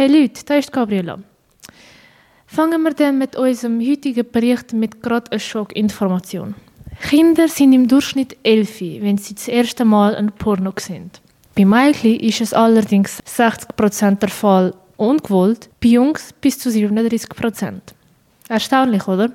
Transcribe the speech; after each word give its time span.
Hey 0.00 0.08
Leute, 0.08 0.42
da 0.46 0.54
ist 0.54 0.72
Gabriela. 0.72 1.18
Fangen 2.46 2.82
wir 2.84 2.94
dann 2.94 3.18
mit 3.18 3.36
unserem 3.36 3.82
heutigen 3.82 4.24
Bericht 4.32 4.72
mit 4.72 5.02
gerade 5.02 5.30
einer 5.30 5.38
Schockinformation. 5.38 6.54
Kinder 7.02 7.48
sind 7.48 7.74
im 7.74 7.86
Durchschnitt 7.86 8.34
elf, 8.42 8.80
wenn 8.80 9.18
sie 9.18 9.34
das 9.34 9.46
erste 9.46 9.84
Mal 9.84 10.14
ein 10.16 10.32
Porno 10.32 10.72
sehen. 10.78 11.10
Bei 11.54 11.66
Mädchen 11.66 12.18
ist 12.18 12.40
es 12.40 12.54
allerdings 12.54 13.22
60% 13.26 14.20
der 14.20 14.30
Fall 14.30 14.72
ungewollt, 14.96 15.68
bei 15.82 15.88
Jungs 15.88 16.32
bis 16.40 16.58
zu 16.58 16.70
37%. 16.70 17.80
Erstaunlich, 18.48 19.06
oder? 19.06 19.30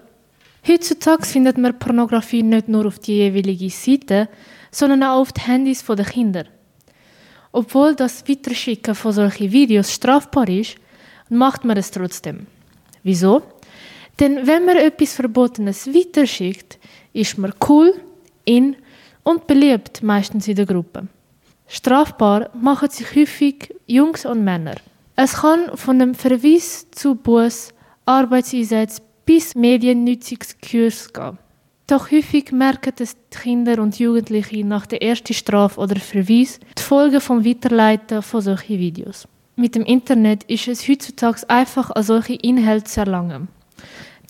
Heutzutage 0.68 1.28
findet 1.28 1.60
man 1.60 1.78
Pornografie 1.78 2.42
nicht 2.42 2.70
nur 2.70 2.88
auf 2.88 2.98
die 2.98 3.18
jeweilige 3.18 3.70
Seite, 3.70 4.30
sondern 4.72 5.04
auch 5.04 5.20
auf 5.20 5.32
die 5.32 5.42
Handys 5.42 5.86
der 5.86 6.06
Kinder. 6.06 6.46
Obwohl 7.56 7.96
das 7.96 8.28
Weiterschicken 8.28 8.94
von 8.94 9.14
solchen 9.14 9.50
Videos 9.50 9.90
strafbar 9.94 10.50
ist, 10.50 10.76
macht 11.30 11.64
man 11.64 11.78
es 11.78 11.90
trotzdem. 11.90 12.48
Wieso? 13.02 13.44
Denn 14.20 14.46
wenn 14.46 14.66
man 14.66 14.76
etwas 14.76 15.14
Verbotenes 15.14 15.88
weiterschickt, 15.88 16.78
ist 17.14 17.38
man 17.38 17.54
cool, 17.70 17.94
in 18.44 18.76
und 19.24 19.48
beliebt, 19.48 20.04
meistens 20.04 20.50
in 20.50 20.58
der 20.58 20.66
Gruppe. 20.66 21.08
Strafbar 21.70 22.50
machen 22.54 22.90
sich 22.90 23.16
häufig 23.16 23.74
Jungs 23.88 24.26
und 24.26 24.44
Männer. 24.44 24.76
Es 25.16 25.36
kann 25.36 25.78
von 25.78 26.02
einem 26.02 26.14
Verweis 26.14 26.92
zu 26.92 27.16
Bus, 27.16 27.74
Arbeitseinsatz 28.06 29.02
bis 29.26 29.56
Mediennutzungskurs 29.56 31.14
gehen. 31.14 31.38
Doch 31.88 32.10
häufig 32.12 32.52
merken 32.52 32.94
es 32.98 33.16
die 33.16 33.38
Kinder 33.38 33.80
und 33.80 34.00
Jugendliche 34.00 34.66
nach 34.66 34.88
der 34.88 35.04
ersten 35.04 35.36
Strafe 35.36 35.80
oder 35.80 35.98
Verweis 35.98 36.60
die 36.76 36.82
Folgen 36.82 37.22
vom 37.22 37.46
Weiterleiten 37.46 38.24
von 38.24 38.42
solchen 38.42 38.80
Videos. 38.80 39.28
Mit 39.56 39.76
dem 39.76 39.84
Internet 39.84 40.44
ist 40.46 40.68
es 40.68 40.88
heutzutage 40.88 41.48
einfach, 41.48 41.92
an 41.92 42.02
solche 42.02 42.34
Inhalte 42.34 42.86
zu 42.86 43.02
erlangen. 43.02 43.50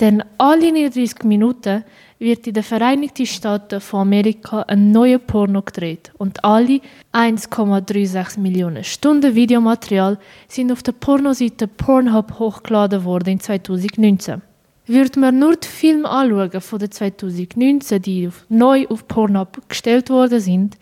Denn 0.01 0.21
alle 0.37 0.73
39 0.73 1.23
Minuten 1.23 1.85
wird 2.19 2.45
in 2.45 2.55
den 2.55 2.63
Vereinigten 2.63 3.25
Staaten 3.25 3.79
von 3.79 4.01
Amerika 4.01 4.61
ein 4.63 4.91
neuer 4.91 5.19
Porno 5.19 5.61
gedreht 5.61 6.11
und 6.17 6.43
alle 6.43 6.81
1,36 7.13 8.37
Millionen 8.37 8.83
Stunden 8.83 9.33
Videomaterial 9.33 10.19
sind 10.49 10.73
auf 10.73 10.83
der 10.83 10.91
Pornoseite 10.91 11.69
Pornhub 11.69 12.37
hochgeladen 12.37 13.05
worden 13.05 13.29
in 13.29 13.39
2019. 13.39 14.41
Würde 14.87 15.19
man 15.19 15.39
nur 15.39 15.55
die 15.55 15.67
Filme 15.67 16.09
anschauen 16.09 16.61
von 16.61 16.79
den 16.79 16.91
2019, 16.91 18.01
die 18.01 18.29
neu 18.49 18.85
auf 18.87 19.07
Pornhub 19.07 19.67
gestellt 19.67 20.09
worden 20.09 20.39
sind, 20.39 20.77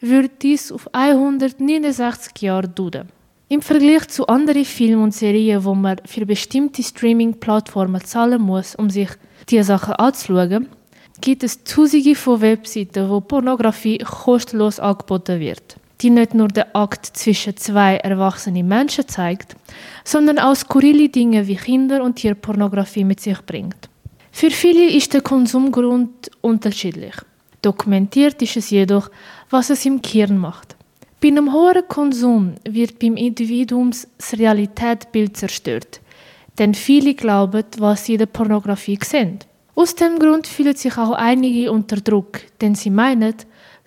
würde 0.00 0.30
dies 0.40 0.70
auf 0.70 0.88
169 0.92 2.42
Jahre 2.42 2.68
dauern. 2.68 3.08
Im 3.48 3.62
Vergleich 3.62 4.06
zu 4.06 4.28
anderen 4.28 4.64
Filmen 4.64 5.02
und 5.02 5.14
Serien, 5.14 5.64
wo 5.64 5.74
man 5.74 5.96
für 6.06 6.24
bestimmte 6.24 6.84
Streaming-Plattformen 6.84 8.04
zahlen 8.04 8.40
muss, 8.40 8.76
um 8.76 8.88
sich 8.88 9.08
diese 9.48 9.64
Sachen 9.64 9.94
anzuschauen, 9.94 10.68
gibt 11.20 11.42
es 11.42 11.64
tausende 11.64 12.14
von 12.14 12.40
Webseiten, 12.40 13.10
wo 13.10 13.20
Pornografie 13.20 13.98
kostenlos 13.98 14.78
angeboten 14.78 15.40
wird, 15.40 15.76
die 16.00 16.10
nicht 16.10 16.34
nur 16.34 16.48
den 16.48 16.64
Akt 16.72 17.06
zwischen 17.06 17.56
zwei 17.56 17.96
erwachsenen 17.96 18.66
Menschen 18.66 19.06
zeigt, 19.06 19.54
sondern 20.04 20.38
auch 20.38 20.54
skurrile 20.54 21.08
Dinge 21.08 21.46
wie 21.46 21.56
Kinder- 21.56 22.02
und 22.02 22.16
Tierpornografie 22.16 23.04
mit 23.04 23.20
sich 23.20 23.40
bringt. 23.42 23.88
Für 24.32 24.50
viele 24.50 24.90
ist 24.90 25.12
der 25.12 25.20
Konsumgrund 25.20 26.30
unterschiedlich. 26.40 27.14
Dokumentiert 27.62 28.40
ist 28.40 28.56
es 28.56 28.70
jedoch, 28.70 29.10
was 29.50 29.70
es 29.70 29.84
im 29.84 30.00
Kern 30.00 30.38
macht. 30.38 30.76
Bei 31.20 31.28
einem 31.28 31.52
hohen 31.52 31.86
Konsum 31.88 32.54
wird 32.64 32.98
beim 32.98 33.16
Individuum 33.16 33.90
das 33.90 34.38
Realitätsbild 34.38 35.36
zerstört, 35.36 36.00
denn 36.58 36.72
viele 36.72 37.14
glauben, 37.14 37.64
was 37.78 38.06
sie 38.06 38.14
in 38.14 38.20
der 38.20 38.26
Pornografie 38.26 38.98
sehen. 39.04 39.40
Aus 39.74 39.94
dem 39.94 40.18
Grund 40.18 40.46
fühlen 40.46 40.76
sich 40.76 40.96
auch 40.96 41.12
einige 41.12 41.70
unter 41.70 41.96
Druck, 41.96 42.40
denn 42.60 42.74
sie 42.74 42.90
meinen, 42.90 43.34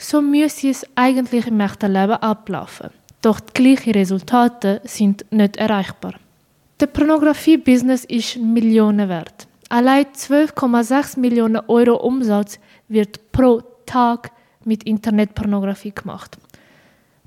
so 0.03 0.22
müsse 0.22 0.69
es 0.69 0.86
eigentlich 0.96 1.47
im 1.47 1.59
echten 1.59 1.94
Leben 1.94 2.14
ablaufen. 2.14 2.90
Doch 3.22 3.40
die 3.40 3.53
gleichen 3.53 3.94
Resultate 3.94 4.81
sind 4.84 5.25
nicht 5.31 5.58
erreichbar. 5.58 6.16
Der 6.80 6.88
Pornografie-Business 6.88 8.06
ist 8.06 8.38
Millionen 8.38 9.08
wert. 9.08 9.47
Allein 9.69 10.06
12,6 10.06 11.19
Millionen 11.19 11.62
Euro 11.68 11.96
Umsatz 11.96 12.59
wird 12.90 13.31
pro 13.31 13.62
Tag 13.86 14.31
mit 14.66 14.84
Internetpornografie 14.84 15.94
gemacht. 15.96 16.38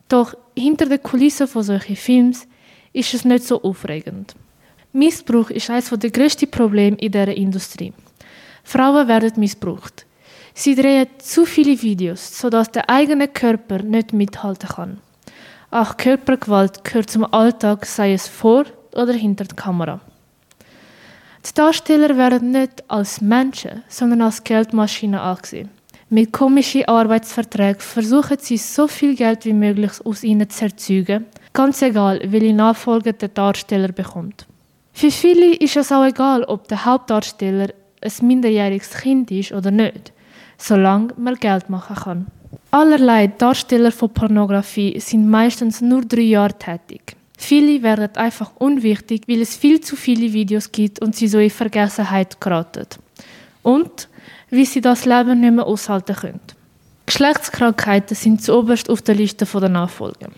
Doch 0.08 0.34
hinter 0.56 0.86
den 0.86 1.02
Kulissen 1.02 1.48
von 1.48 1.62
solchen 1.62 1.96
Films 1.96 2.46
ist 2.92 3.14
es 3.14 3.24
nicht 3.24 3.44
so 3.44 3.62
aufregend. 3.62 4.34
Missbrauch 4.92 5.50
ist 5.50 5.68
eines 5.70 5.90
der 5.90 6.10
grössten 6.10 6.50
Probleme 6.50 6.96
in 6.96 7.10
dieser 7.12 7.36
Industrie. 7.36 7.92
Frauen 8.64 9.08
werden 9.08 9.32
missbraucht. 9.36 10.05
Sie 10.58 10.74
drehen 10.74 11.06
zu 11.18 11.44
viele 11.44 11.82
Videos, 11.82 12.40
sodass 12.40 12.70
der 12.70 12.88
eigene 12.88 13.28
Körper 13.28 13.82
nicht 13.82 14.14
mithalten 14.14 14.70
kann. 14.70 14.98
Auch 15.70 15.98
Körpergewalt 15.98 16.82
gehört 16.82 17.10
zum 17.10 17.30
Alltag, 17.30 17.84
sei 17.84 18.14
es 18.14 18.26
vor 18.26 18.64
oder 18.94 19.12
hinter 19.12 19.44
der 19.44 19.54
Kamera. 19.54 20.00
Die 21.46 21.54
Darsteller 21.54 22.16
werden 22.16 22.52
nicht 22.52 22.82
als 22.88 23.20
Menschen, 23.20 23.82
sondern 23.88 24.22
als 24.22 24.42
Geldmaschinen 24.44 25.20
angesehen. 25.20 25.68
Mit 26.08 26.32
komischen 26.32 26.86
Arbeitsverträgen 26.86 27.80
versuchen 27.80 28.38
sie 28.40 28.56
so 28.56 28.88
viel 28.88 29.14
Geld 29.14 29.44
wie 29.44 29.52
möglich 29.52 29.92
aus 30.06 30.24
ihnen 30.24 30.48
zu 30.48 30.64
erzeugen, 30.64 31.26
ganz 31.52 31.82
egal, 31.82 32.18
welche 32.24 32.54
Nachfolge 32.54 33.12
der 33.12 33.28
Darsteller 33.28 33.92
bekommt. 33.92 34.46
Für 34.94 35.10
viele 35.10 35.54
ist 35.56 35.76
es 35.76 35.92
auch 35.92 36.06
egal, 36.06 36.44
ob 36.44 36.66
der 36.68 36.86
Hauptdarsteller 36.86 37.68
ein 38.00 38.26
minderjähriges 38.26 38.90
Kind 38.92 39.30
ist 39.30 39.52
oder 39.52 39.70
nicht, 39.70 40.12
solange 40.58 41.14
man 41.16 41.34
Geld 41.34 41.68
machen 41.70 41.96
kann. 41.96 42.26
Allerlei 42.70 43.28
Darsteller 43.28 43.92
von 43.92 44.10
Pornografie 44.10 44.98
sind 45.00 45.28
meistens 45.28 45.80
nur 45.80 46.02
drei 46.02 46.22
Jahre 46.22 46.58
tätig. 46.58 47.16
Viele 47.38 47.82
werden 47.82 48.16
einfach 48.16 48.52
unwichtig, 48.56 49.22
weil 49.26 49.42
es 49.42 49.56
viel 49.56 49.80
zu 49.80 49.94
viele 49.94 50.32
Videos 50.32 50.72
gibt 50.72 51.00
und 51.00 51.14
sie 51.14 51.28
so 51.28 51.38
in 51.38 51.50
Vergessenheit 51.50 52.40
geraten. 52.40 52.86
Und 53.62 54.08
wie 54.50 54.64
sie 54.64 54.80
das 54.80 55.04
Leben 55.04 55.40
nicht 55.40 55.52
mehr 55.52 55.66
aushalten 55.66 56.16
können. 56.16 56.40
Geschlechtskrankheiten 57.06 58.16
sind 58.16 58.42
zuoberst 58.42 58.90
auf 58.90 59.02
der 59.02 59.14
Liste 59.14 59.44
der 59.44 59.68
Nachfolge. 59.68 60.28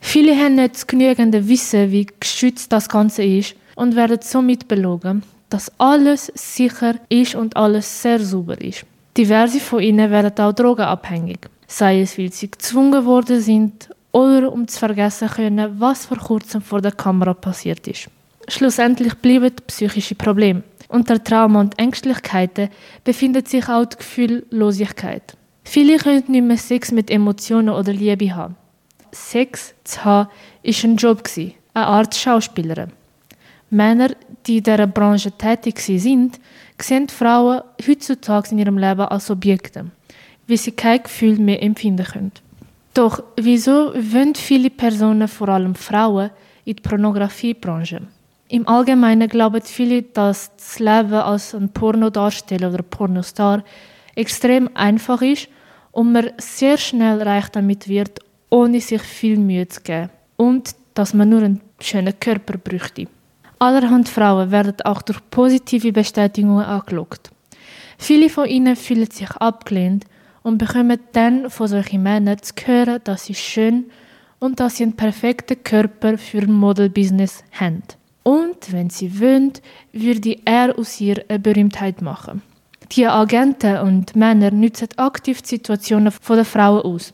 Viele 0.00 0.36
haben 0.36 0.56
nicht 0.56 0.74
das 0.74 0.86
genügende 0.86 1.46
Wissen, 1.46 1.92
wie 1.92 2.06
geschützt 2.18 2.72
das 2.72 2.88
Ganze 2.88 3.22
ist 3.22 3.54
und 3.76 3.94
werden 3.94 4.18
somit 4.20 4.66
belogen, 4.66 5.22
dass 5.50 5.70
alles 5.78 6.26
sicher 6.34 6.96
ist 7.08 7.36
und 7.36 7.56
alles 7.56 8.02
sehr 8.02 8.18
sauber 8.18 8.60
ist. 8.60 8.84
Diverse 9.16 9.60
von 9.60 9.80
ihnen 9.82 10.10
werden 10.10 10.38
auch 10.38 10.52
drogenabhängig, 10.52 11.38
sei 11.66 12.02
es, 12.02 12.16
weil 12.16 12.32
sie 12.32 12.50
gezwungen 12.50 13.04
worden 13.04 13.40
sind 13.40 13.90
oder 14.12 14.52
um 14.52 14.68
zu 14.68 14.78
vergessen 14.78 15.28
können, 15.28 15.80
was 15.80 16.06
vor 16.06 16.18
kurzem 16.18 16.62
vor 16.62 16.80
der 16.80 16.92
Kamera 16.92 17.34
passiert 17.34 17.86
ist. 17.88 18.08
Schlussendlich 18.48 19.14
bleiben 19.14 19.54
psychische 19.66 20.14
Probleme. 20.14 20.62
Unter 20.88 21.22
Trauma 21.22 21.60
und 21.60 21.78
Ängstlichkeiten 21.78 22.68
befindet 23.04 23.48
sich 23.48 23.68
auch 23.68 23.84
die 23.84 23.96
Gefühllosigkeit. 23.96 25.36
Viele 25.62 25.98
können 25.98 26.24
nicht 26.26 26.42
mehr 26.42 26.56
Sex 26.56 26.90
mit 26.90 27.10
Emotionen 27.10 27.68
oder 27.68 27.92
Liebe 27.92 28.34
haben. 28.34 28.56
Sex 29.12 29.74
zu 29.84 30.04
haben, 30.04 30.28
war 30.64 30.84
ein 30.84 30.96
Job, 30.96 31.22
eine 31.74 31.86
Art 31.86 32.14
Schauspielerin. 32.14 32.92
Männer, 33.70 34.10
die 34.46 34.58
in 34.58 34.64
dieser 34.64 34.86
Branche 34.86 35.32
tätig 35.32 35.78
sind, 35.80 36.40
sehen 36.80 37.08
Frauen 37.08 37.62
heutzutage 37.86 38.50
in 38.50 38.58
ihrem 38.58 38.78
Leben 38.78 39.02
als 39.02 39.30
Objekte, 39.30 39.86
weil 40.48 40.56
sie 40.56 40.72
kein 40.72 41.02
Gefühl 41.02 41.38
mehr 41.38 41.62
empfinden 41.62 42.04
können. 42.04 42.32
Doch 42.94 43.22
wieso 43.36 43.94
wollen 43.94 44.34
viele 44.34 44.70
Personen, 44.70 45.28
vor 45.28 45.48
allem 45.48 45.74
Frauen, 45.74 46.30
in 46.64 46.76
die 46.76 46.82
Pornografiebranche? 46.82 48.02
Im 48.48 48.66
Allgemeinen 48.66 49.28
glauben 49.28 49.62
viele, 49.62 50.02
dass 50.02 50.50
das 50.56 50.80
Leben 50.80 51.14
als 51.14 51.54
ein 51.54 51.68
Pornodarsteller 51.68 52.72
oder 52.72 52.82
Pornostar 52.82 53.62
extrem 54.16 54.68
einfach 54.74 55.22
ist 55.22 55.48
und 55.92 56.12
man 56.12 56.30
sehr 56.38 56.76
schnell 56.76 57.22
reich 57.22 57.48
damit 57.50 57.88
wird, 57.88 58.18
ohne 58.50 58.80
sich 58.80 59.02
viel 59.02 59.38
Mühe 59.38 59.68
zu 59.68 59.80
geben. 59.82 60.10
Und 60.36 60.74
dass 60.94 61.14
man 61.14 61.28
nur 61.28 61.42
einen 61.42 61.60
schönen 61.80 62.18
Körper 62.18 62.58
bräuchte. 62.58 63.06
Allerhand 63.62 64.08
Frauen 64.08 64.50
werden 64.50 64.80
auch 64.84 65.02
durch 65.02 65.18
positive 65.30 65.92
Bestätigungen 65.92 66.64
angelockt. 66.64 67.30
Viele 67.98 68.30
von 68.30 68.48
ihnen 68.48 68.74
fühlen 68.74 69.10
sich 69.10 69.30
abgelehnt 69.32 70.06
und 70.42 70.56
bekommen 70.56 70.98
dann 71.12 71.50
von 71.50 71.68
solchen 71.68 72.02
Männern 72.02 72.38
zu 72.40 72.54
hören, 72.64 73.00
dass 73.04 73.26
sie 73.26 73.34
schön 73.34 73.90
und 74.38 74.60
dass 74.60 74.76
sie 74.76 74.84
einen 74.84 74.96
perfekten 74.96 75.62
Körper 75.62 76.16
für 76.16 76.38
ein 76.38 76.54
Modelbusiness 76.54 77.44
haben. 77.52 77.82
Und 78.22 78.72
wenn 78.72 78.88
sie 78.88 79.20
wünscht, 79.20 79.60
würde 79.92 80.38
er 80.46 80.78
aus 80.78 80.98
ihr 80.98 81.22
eine 81.28 81.38
Berühmtheit 81.38 82.00
machen. 82.00 82.40
Die 82.92 83.06
Agenten 83.06 83.76
und 83.76 84.16
Männer 84.16 84.52
nutzen 84.52 84.88
aktiv 84.96 85.42
die 85.42 85.48
Situationen 85.48 86.14
der 86.26 86.44
Frauen 86.46 86.80
aus. 86.80 87.12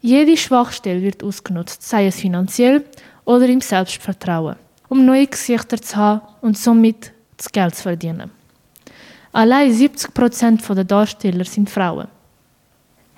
Jede 0.00 0.38
Schwachstelle 0.38 1.02
wird 1.02 1.22
ausgenutzt, 1.22 1.82
sei 1.82 2.06
es 2.06 2.18
finanziell 2.18 2.82
oder 3.26 3.46
im 3.46 3.60
Selbstvertrauen. 3.60 4.56
Um 4.88 5.04
neue 5.04 5.26
Gesichter 5.26 5.80
zu 5.80 5.96
haben 5.96 6.20
und 6.40 6.56
somit 6.56 7.12
das 7.36 7.50
Geld 7.50 7.74
zu 7.74 7.82
verdienen. 7.82 8.30
Allein 9.32 9.70
70% 9.70 10.74
der 10.74 10.84
Darsteller 10.84 11.44
sind 11.44 11.68
Frauen. 11.68 12.08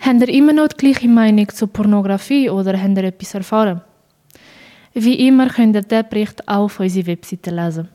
Habt 0.00 0.20
ihr 0.20 0.28
immer 0.28 0.52
noch 0.52 0.68
die 0.68 0.76
gleiche 0.76 1.08
Meinung 1.08 1.48
zur 1.48 1.68
Pornografie 1.68 2.50
oder 2.50 2.80
habt 2.80 2.96
ihr 2.96 3.04
etwas 3.04 3.34
erfahren? 3.34 3.80
Wie 4.94 5.26
immer 5.26 5.48
könnt 5.48 5.76
ihr 5.76 5.82
diesen 5.82 6.08
Bericht 6.08 6.48
auch 6.48 6.64
auf 6.64 6.80
unserer 6.80 7.06
Webseite 7.06 7.50
lesen. 7.50 7.88